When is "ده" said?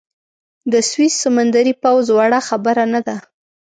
3.07-3.17